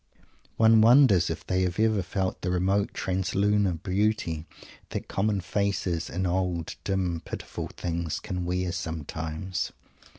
[0.57, 4.47] One wonders if they have ever felt the remote translunar beauty
[4.89, 9.71] that common faces and old, dim, pitiful things can wear sometimes.